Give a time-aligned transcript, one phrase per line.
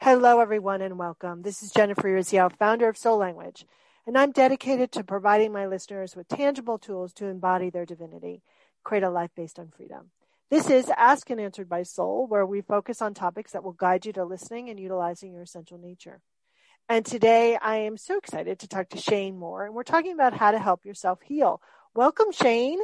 [0.00, 1.42] Hello, everyone, and welcome.
[1.42, 3.66] This is Jennifer Urezzio, founder of Soul Language,
[4.06, 8.40] and I'm dedicated to providing my listeners with tangible tools to embody their divinity,
[8.84, 10.12] create a life based on freedom.
[10.50, 14.06] This is Asked and Answered by Soul, where we focus on topics that will guide
[14.06, 16.20] you to listening and utilizing your essential nature.
[16.88, 20.32] And today I am so excited to talk to Shane Moore, and we're talking about
[20.32, 21.60] how to help yourself heal.
[21.92, 22.78] Welcome, Shane.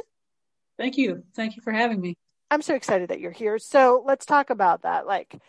[0.77, 1.23] Thank you.
[1.33, 2.17] Thank you for having me.
[2.51, 3.57] I'm so excited that you're here.
[3.57, 5.07] So let's talk about that.
[5.07, 5.39] Like,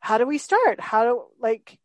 [0.00, 0.80] how do we start?
[0.80, 1.78] How do, like,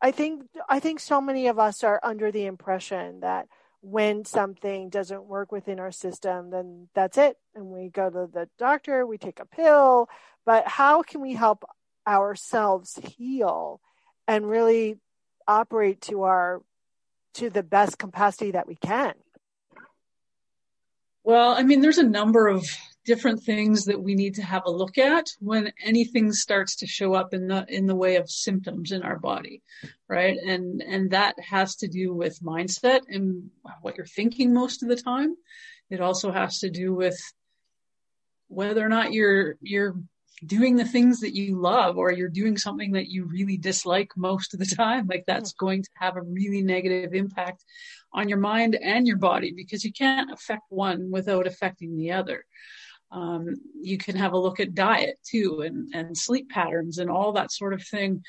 [0.00, 3.48] I think, I think so many of us are under the impression that
[3.80, 7.36] when something doesn't work within our system, then that's it.
[7.54, 10.08] And we go to the doctor, we take a pill.
[10.44, 11.64] But how can we help
[12.06, 13.80] ourselves heal
[14.26, 14.98] and really
[15.46, 16.62] operate to our
[17.34, 19.14] to the best capacity that we can?
[21.22, 22.66] Well, I mean, there's a number of
[23.10, 27.10] different things that we need to have a look at when anything starts to show
[27.14, 29.62] up in the in the way of symptoms in our body
[30.08, 30.38] right?
[30.38, 33.50] And and that has to do with mindset and
[33.82, 35.36] what you're thinking most of the time.
[35.90, 37.18] It also has to do with
[38.48, 39.96] whether or not you're you're
[40.46, 44.54] doing the things that you love or you're doing something that you really dislike most
[44.54, 45.06] of the time.
[45.06, 47.64] Like that's going to have a really negative impact
[48.12, 52.44] on your mind and your body because you can't affect one without affecting the other
[53.10, 57.32] um, you can have a look at diet too and, and sleep patterns and all
[57.32, 58.22] that sort of thing.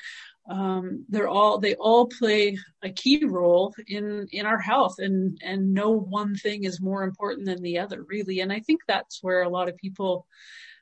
[0.48, 5.74] Um, they're all they all play a key role in in our health and and
[5.74, 8.40] no one thing is more important than the other really.
[8.40, 10.26] And i think that's where a lot of people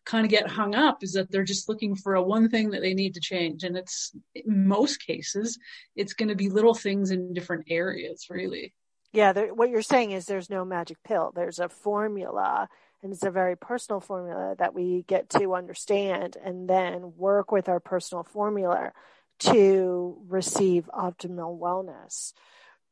[0.07, 2.81] kind of get hung up is that they're just looking for a one thing that
[2.81, 3.63] they need to change.
[3.63, 5.59] And it's in most cases
[5.97, 8.75] it's going to be little things in different areas really.
[9.13, 11.33] Yeah what you're saying is there's no magic pill.
[11.35, 12.69] There's a formula
[13.03, 17.69] and it's a very personal formula that we get to understand and then work with
[17.69, 18.93] our personal formula
[19.41, 22.33] to receive optimal wellness.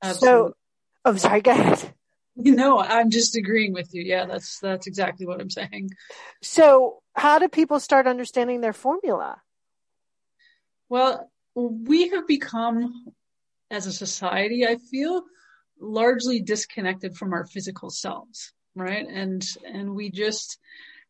[0.02, 0.50] Absolutely.
[0.50, 0.56] So,
[1.04, 1.92] oh, sorry, go ahead.
[2.36, 4.02] You know, I'm just agreeing with you.
[4.02, 5.90] Yeah, that's that's exactly what I'm saying.
[6.42, 9.40] So, how do people start understanding their formula?
[10.88, 13.06] Well, we have become,
[13.70, 15.24] as a society, I feel,
[15.80, 19.06] largely disconnected from our physical selves right?
[19.08, 20.58] And and we just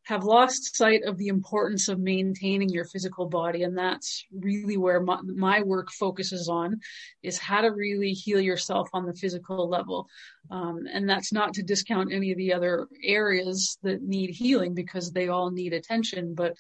[0.07, 3.65] have lost sight of the importance of maintaining your physical body.
[3.65, 6.79] And that's really where my, my, work focuses on
[7.25, 10.07] is how to really heal yourself on the physical level.
[10.49, 15.11] Um, and that's not to discount any of the other areas that need healing because
[15.11, 16.37] they all need attention.
[16.37, 16.57] But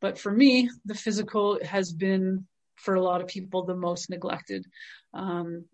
[0.00, 2.46] but for me the physical has been
[2.76, 4.64] for a lot of people the most neglected.
[5.12, 5.64] Um,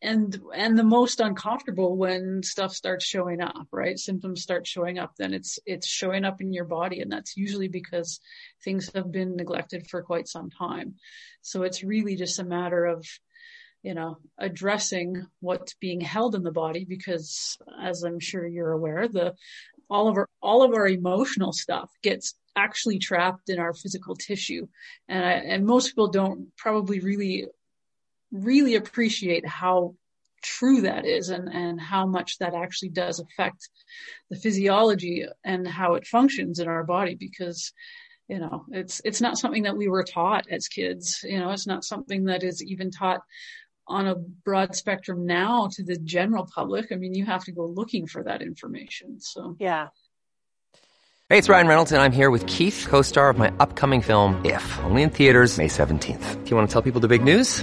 [0.00, 3.98] and and the most uncomfortable when stuff starts showing up right?
[3.98, 7.68] Symptoms start showing up then it's it's showing up in your body and that's usually
[7.68, 8.20] because
[8.64, 10.94] things have been neglected for quite some time.
[11.42, 13.04] So it's really just a matter of
[13.82, 19.06] you know addressing what's being held in the body because as i'm sure you're aware
[19.06, 19.32] the
[19.88, 24.66] all of our all of our emotional stuff gets actually trapped in our physical tissue.
[25.08, 27.46] And I, and most people don't probably really
[28.30, 29.94] really appreciate how
[30.42, 33.68] true that is and, and how much that actually does affect
[34.30, 37.72] the physiology and how it functions in our body because
[38.28, 41.24] you know it's it's not something that we were taught as kids.
[41.24, 43.20] You know it's not something that is even taught
[43.86, 46.92] on a broad spectrum now to the general public.
[46.92, 49.56] I mean you have to go looking for that information so.
[49.58, 49.88] Yeah.
[51.28, 54.78] Hey it's ryan reynolds and i'm here with keith co-star of my upcoming film if
[54.84, 57.62] only in theaters may 17th do you want to tell people the big news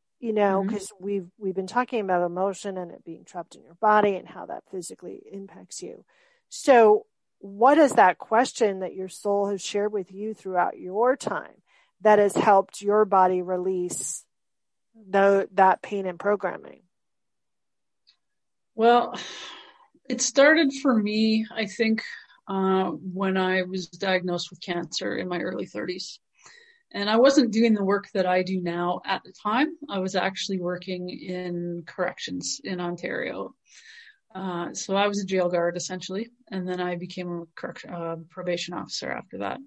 [0.21, 1.05] You know, because mm-hmm.
[1.05, 4.45] we've we've been talking about emotion and it being trapped in your body and how
[4.45, 6.05] that physically impacts you.
[6.49, 7.07] So,
[7.39, 11.61] what is that question that your soul has shared with you throughout your time
[12.01, 14.23] that has helped your body release
[15.09, 16.81] the, that pain and programming?
[18.75, 19.17] Well,
[20.09, 22.03] it started for me, I think,
[22.47, 26.19] uh, when I was diagnosed with cancer in my early 30s.
[26.93, 29.77] And I wasn't doing the work that I do now at the time.
[29.89, 33.55] I was actually working in corrections in Ontario.
[34.33, 38.15] Uh, so I was a jail guard essentially, and then I became a correction, uh,
[38.29, 39.59] probation officer after that.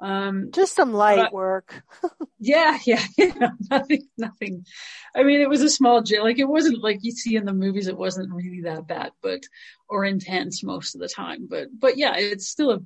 [0.00, 1.82] Um, just some light but, work.
[2.38, 3.50] yeah, yeah, yeah.
[3.70, 4.66] Nothing, nothing.
[5.14, 6.24] I mean, it was a small jail.
[6.24, 7.88] Like it wasn't like you see in the movies.
[7.88, 9.40] It wasn't really that bad, but
[9.88, 11.46] or intense most of the time.
[11.48, 12.80] But but yeah, it's still a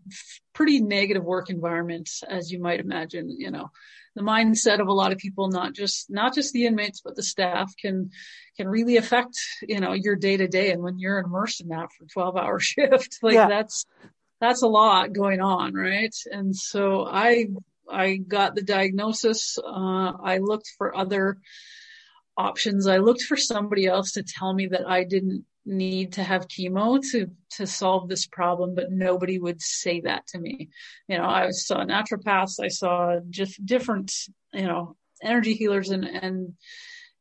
[0.53, 3.31] pretty negative work environment, as you might imagine.
[3.31, 3.71] You know,
[4.15, 7.23] the mindset of a lot of people, not just not just the inmates, but the
[7.23, 8.11] staff, can
[8.57, 10.73] can really affect you know your day to day.
[10.73, 13.49] And when you're immersed in that for 12 hour shift, like yeah.
[13.49, 13.87] that's
[14.41, 16.15] that's a lot going on, right?
[16.31, 17.47] And so I
[17.91, 19.59] I got the diagnosis.
[19.59, 21.39] Uh, I looked for other
[22.37, 22.87] options.
[22.87, 27.01] I looked for somebody else to tell me that I didn't need to have chemo
[27.13, 30.69] to to solve this problem, but nobody would say that to me.
[31.09, 34.13] You know, I saw naturopaths, I saw just different,
[34.53, 36.55] you know, energy healers and and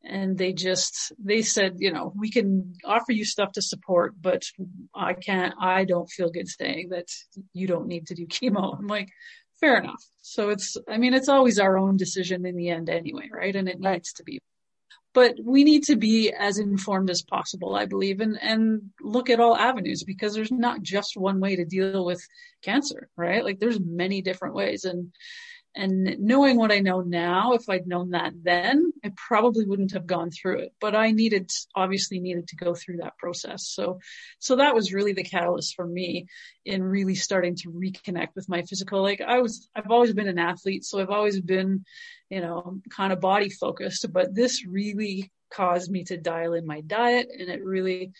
[0.07, 4.43] and they just they said you know we can offer you stuff to support but
[4.95, 7.07] i can't i don't feel good saying that
[7.53, 8.77] you don't need to do chemo.
[8.77, 9.09] I'm like
[9.59, 10.03] fair enough.
[10.21, 13.55] So it's i mean it's always our own decision in the end anyway right?
[13.55, 14.39] And it needs to be.
[15.13, 19.39] But we need to be as informed as possible i believe and and look at
[19.39, 22.21] all avenues because there's not just one way to deal with
[22.61, 23.43] cancer right?
[23.43, 24.85] Like there's many different ways.
[24.85, 25.11] And
[25.75, 30.07] and knowing what I know now, if I'd known that then, I probably wouldn't have
[30.07, 30.73] gone through it.
[30.81, 33.67] But I needed, obviously needed to go through that process.
[33.67, 33.99] So,
[34.39, 36.25] so that was really the catalyst for me
[36.65, 39.03] in really starting to reconnect with my physical.
[39.03, 40.83] Like I was, I've always been an athlete.
[40.83, 41.85] So I've always been,
[42.29, 46.81] you know, kind of body focused, but this really caused me to dial in my
[46.81, 48.11] diet and it really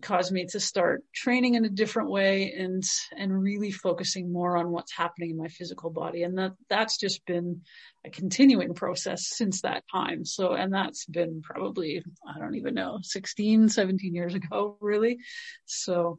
[0.00, 2.82] caused me to start training in a different way and
[3.16, 6.22] and really focusing more on what's happening in my physical body.
[6.22, 7.62] And that that's just been
[8.04, 10.24] a continuing process since that time.
[10.24, 15.18] So and that's been probably i don't even know 16 17 years ago really.
[15.66, 16.18] So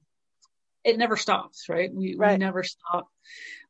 [0.83, 1.93] it never stops right?
[1.93, 2.33] We, right.
[2.33, 3.07] we never stop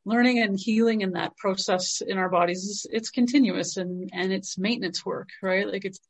[0.04, 2.64] learning and healing in that process in our bodies.
[2.64, 5.66] Is it's continuous and and it's maintenance work right?
[5.66, 6.00] Like it's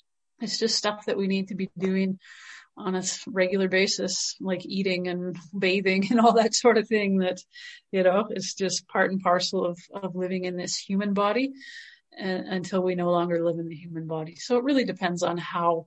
[0.40, 2.18] it's just stuff that we need to be doing
[2.76, 7.38] on a regular basis, like eating and bathing and all that sort of thing that,
[7.92, 11.52] you know, is just part and parcel of, of living in this human body
[12.18, 14.36] and, until we no longer live in the human body.
[14.36, 15.86] So it really depends on how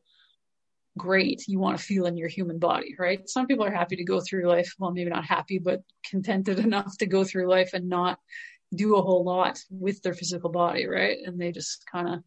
[0.98, 3.30] great you want to feel in your human body, right?
[3.30, 6.98] Some people are happy to go through life, well, maybe not happy, but contented enough
[7.00, 8.20] to go through life and not
[8.76, 11.18] do a whole lot with their physical body, right?
[11.26, 12.24] And they just kind of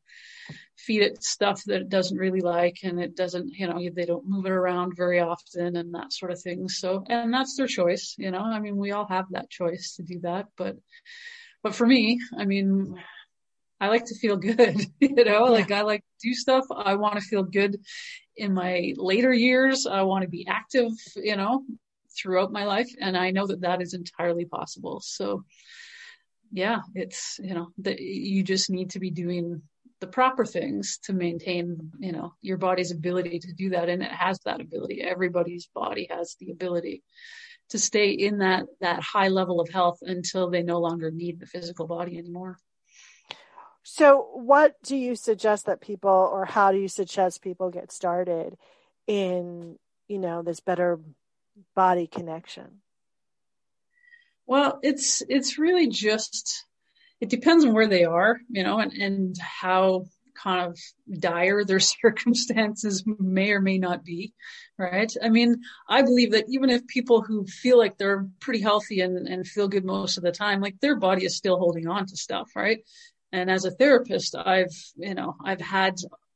[0.77, 4.29] feed it stuff that it doesn't really like and it doesn't, you know, they don't
[4.29, 6.69] move it around very often and that sort of thing.
[6.69, 10.03] So, and that's their choice, you know, I mean, we all have that choice to
[10.03, 10.77] do that, but,
[11.63, 12.97] but for me, I mean,
[13.81, 15.51] I like to feel good, you know, yeah.
[15.51, 16.65] like I like to do stuff.
[16.75, 17.81] I want to feel good
[18.37, 19.87] in my later years.
[19.87, 21.65] I want to be active, you know,
[22.17, 22.91] throughout my life.
[23.01, 25.01] And I know that that is entirely possible.
[25.01, 25.45] So,
[26.53, 29.63] yeah, it's, you know, that you just need to be doing
[30.01, 33.89] the proper things to maintain, you know, your body's ability to do that.
[33.89, 35.03] And it has that ability.
[35.03, 37.03] Everybody's body has the ability
[37.69, 41.47] to stay in that, that high level of health until they no longer need the
[41.47, 42.59] physical body anymore.
[43.83, 48.57] So what do you suggest that people, or how do you suggest people get started
[49.07, 49.79] in,
[50.09, 50.99] you know, this better
[51.75, 52.83] body connection?
[54.51, 56.67] Well, it's it's really just
[57.21, 60.77] it depends on where they are, you know, and, and how kind of
[61.21, 64.35] dire their circumstances may or may not be,
[64.77, 65.13] right?
[65.23, 69.29] I mean, I believe that even if people who feel like they're pretty healthy and,
[69.29, 72.17] and feel good most of the time, like their body is still holding on to
[72.17, 72.81] stuff, right?
[73.31, 75.95] And as a therapist, I've, you know, I've had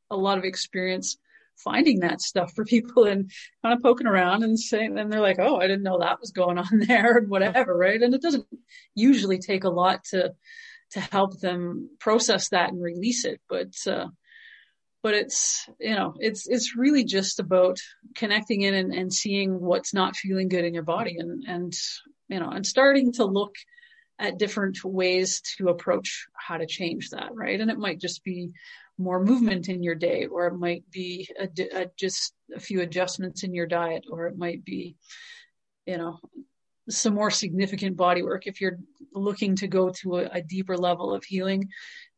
[0.08, 1.16] a lot of experience
[1.56, 3.30] finding that stuff for people and
[3.62, 6.32] kind of poking around and saying, and they're like, oh, I didn't know that was
[6.32, 8.00] going on there and whatever, right?
[8.00, 8.46] And it doesn't
[8.94, 10.34] usually take a lot to
[10.92, 14.06] to help them process that and release it, but uh,
[15.04, 17.78] but it's you know it's it's really just about
[18.16, 21.74] connecting in and, and seeing what's not feeling good in your body and and
[22.28, 23.54] you know and starting to look
[24.18, 28.50] at different ways to approach how to change that right and it might just be
[28.98, 33.42] more movement in your day, or it might be a, a, just a few adjustments
[33.42, 34.96] in your diet, or it might be,
[35.86, 36.18] you know,
[36.88, 38.46] some more significant body work.
[38.46, 38.78] If you're
[39.12, 41.68] looking to go to a, a deeper level of healing,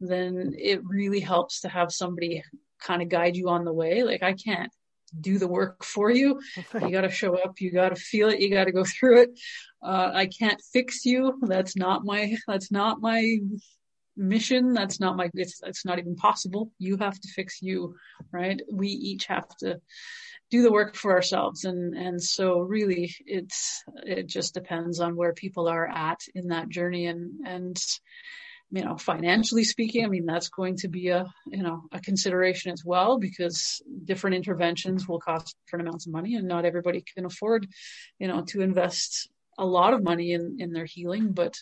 [0.01, 2.43] then it really helps to have somebody
[2.81, 4.03] kind of guide you on the way.
[4.03, 4.73] Like I can't
[5.21, 6.41] do the work for you.
[6.75, 7.61] You got to show up.
[7.61, 8.41] You got to feel it.
[8.41, 9.31] You got to go through it.
[9.83, 11.39] Uh, I can't fix you.
[11.43, 13.39] That's not my, that's not my
[14.17, 14.73] mission.
[14.73, 16.71] That's not my, it's, it's not even possible.
[16.79, 17.97] You have to fix you,
[18.33, 18.61] right?
[18.71, 19.81] We each have to
[20.51, 21.65] do the work for ourselves.
[21.65, 26.69] And, and so really it's, it just depends on where people are at in that
[26.69, 27.77] journey and, and,
[28.71, 32.73] you know, financially speaking, I mean, that's going to be a, you know, a consideration
[32.73, 37.27] as well because different interventions will cost different amounts of money and not everybody can
[37.27, 37.67] afford,
[38.19, 39.29] you know, to invest
[39.59, 41.57] a lot of money in, in their healing, but,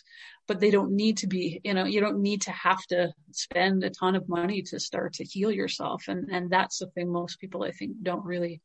[0.47, 3.83] but they don't need to be, you know, you don't need to have to spend
[3.83, 6.07] a ton of money to start to heal yourself.
[6.07, 8.61] And, and that's the thing most people, I think, don't really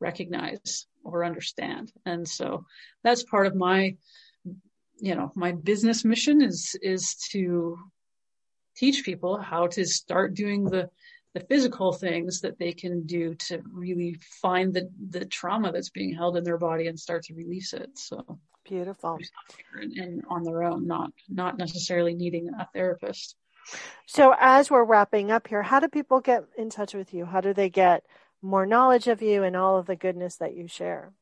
[0.00, 1.92] recognize or understand.
[2.04, 2.64] And so
[3.02, 3.96] that's part of my,
[4.98, 7.78] you know, my business mission is, is to
[8.76, 10.90] teach people how to start doing the,
[11.34, 16.14] the physical things that they can do to really find the, the trauma that's being
[16.14, 17.90] held in their body and start to release it.
[17.94, 19.18] So Beautiful.
[19.78, 23.36] And, and on their own, not not necessarily needing a therapist.
[24.06, 27.26] So as we're wrapping up here, how do people get in touch with you?
[27.26, 28.04] How do they get
[28.42, 31.12] more knowledge of you and all of the goodness that you share?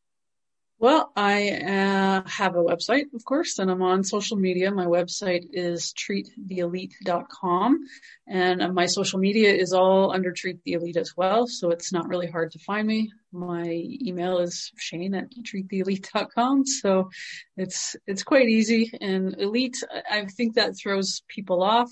[0.83, 4.73] Well, I uh, have a website, of course, and I'm on social media.
[4.73, 7.79] My website is treattheelite.com
[8.27, 11.47] and my social media is all under Treat the Elite as well.
[11.47, 13.12] So it's not really hard to find me.
[13.31, 16.67] My email is shane at treattheelite.com.
[16.67, 17.11] So
[17.57, 19.77] it's, it's quite easy and elite.
[20.11, 21.91] I think that throws people off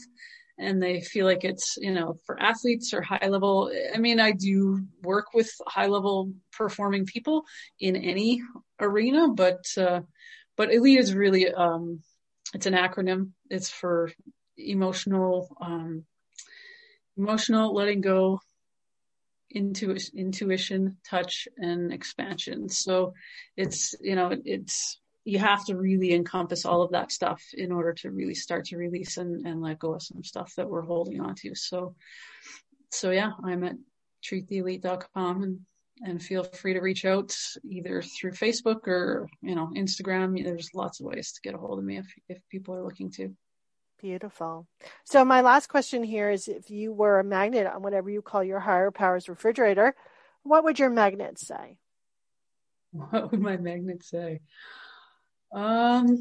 [0.61, 3.73] and they feel like it's, you know, for athletes or high level.
[3.95, 7.45] I mean, I do work with high level performing people
[7.81, 8.43] in any
[8.81, 10.01] arena, but, uh,
[10.57, 12.01] but elite is really, um,
[12.55, 13.31] it's an acronym.
[13.49, 14.11] It's for
[14.57, 16.05] emotional, um,
[17.17, 18.41] emotional letting go,
[19.51, 22.69] intuition, intuition, touch, and expansion.
[22.69, 23.15] So
[23.57, 27.93] it's, you know, it's, you have to really encompass all of that stuff in order
[27.93, 31.21] to really start to release and, and let go of some stuff that we're holding
[31.21, 31.55] on to.
[31.55, 31.95] So,
[32.91, 33.77] so yeah, I'm at
[34.25, 35.61] treattheelite.com and,
[36.03, 40.43] and feel free to reach out either through Facebook or, you know, Instagram.
[40.43, 43.11] There's lots of ways to get a hold of me if, if people are looking
[43.13, 43.35] to.
[44.01, 44.67] Beautiful.
[45.05, 48.43] So my last question here is if you were a magnet on whatever you call
[48.43, 49.95] your higher powers refrigerator,
[50.43, 51.79] what would your magnet say?
[52.93, 54.41] What would my magnet say?
[55.55, 56.19] Um,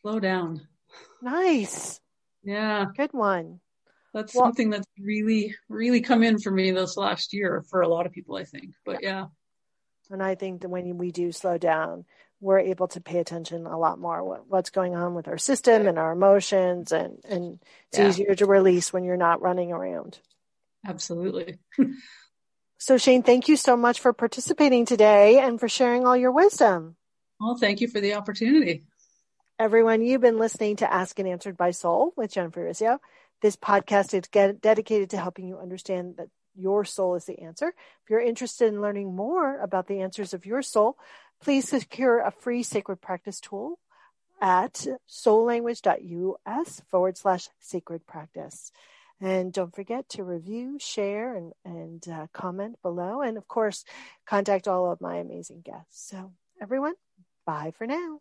[0.00, 0.68] slow down.
[1.20, 2.00] Nice.
[2.44, 2.86] Yeah.
[2.96, 3.58] Good one.
[4.12, 7.88] That's well, something that's really, really come in for me this last year for a
[7.88, 8.74] lot of people, I think.
[8.84, 9.26] But yeah.
[10.10, 12.04] And I think that when we do slow down,
[12.40, 15.86] we're able to pay attention a lot more what, what's going on with our system
[15.86, 18.08] and our emotions and, and it's yeah.
[18.08, 20.18] easier to release when you're not running around.
[20.86, 21.58] Absolutely.
[22.82, 26.96] So, Shane, thank you so much for participating today and for sharing all your wisdom.
[27.38, 28.82] Well, thank you for the opportunity.
[29.56, 32.98] Everyone, you've been listening to Asked and Answered by Soul with Jennifer Urezzio.
[33.42, 34.28] This podcast is
[34.60, 37.68] dedicated to helping you understand that your soul is the answer.
[37.68, 40.96] If you're interested in learning more about the answers of your soul,
[41.42, 43.78] please secure a free sacred practice tool
[44.40, 48.70] at soullanguage.us forward slash sacred practice.
[49.20, 53.22] And don't forget to review, share, and, and uh, comment below.
[53.22, 53.84] And of course,
[54.26, 56.08] contact all of my amazing guests.
[56.10, 56.94] So, everyone,
[57.46, 58.20] bye for now.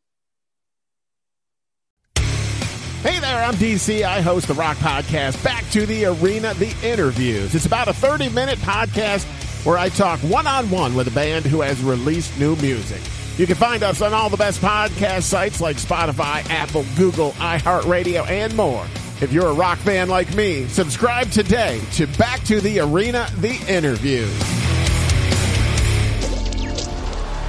[3.02, 4.04] Hey there, I'm DC.
[4.04, 7.56] I host the Rock Podcast, Back to the Arena, The Interviews.
[7.56, 9.26] It's about a 30 minute podcast
[9.66, 13.02] where I talk one on one with a band who has released new music.
[13.38, 18.28] You can find us on all the best podcast sites like Spotify, Apple, Google, iHeartRadio,
[18.30, 18.86] and more.
[19.20, 23.56] If you're a rock fan like me, subscribe today to Back to the Arena, the
[23.68, 24.28] interview.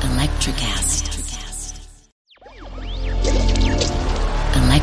[0.00, 0.91] Electricast.